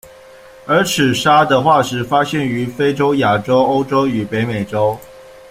[0.65, 4.97] 耳齿鲨的化石发现于非洲、亚洲、欧洲与北美洲。